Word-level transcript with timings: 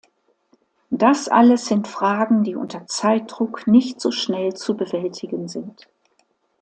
Das 0.89 1.29
alles 1.29 1.67
sind 1.67 1.87
Fragen, 1.87 2.41
die 2.43 2.55
unter 2.55 2.87
Zeitdruck 2.87 3.67
nicht 3.67 4.01
so 4.01 4.09
schnell 4.09 4.55
zu 4.55 4.75
bewältigen 4.75 5.47
sind. 5.47 5.87